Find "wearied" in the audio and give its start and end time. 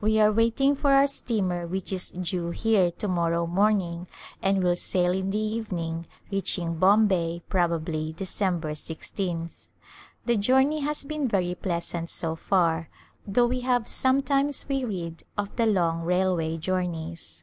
14.68-15.24